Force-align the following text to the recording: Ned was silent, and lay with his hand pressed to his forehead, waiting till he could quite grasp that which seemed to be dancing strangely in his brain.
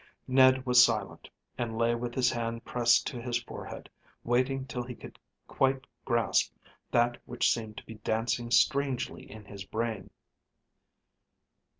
Ned 0.27 0.65
was 0.65 0.83
silent, 0.83 1.29
and 1.59 1.77
lay 1.77 1.93
with 1.93 2.15
his 2.15 2.31
hand 2.31 2.65
pressed 2.65 3.05
to 3.05 3.21
his 3.21 3.39
forehead, 3.43 3.87
waiting 4.23 4.65
till 4.65 4.81
he 4.81 4.95
could 4.95 5.19
quite 5.45 5.85
grasp 6.05 6.55
that 6.89 7.19
which 7.27 7.53
seemed 7.53 7.77
to 7.77 7.85
be 7.85 7.93
dancing 7.93 8.49
strangely 8.49 9.29
in 9.31 9.45
his 9.45 9.63
brain. 9.63 10.09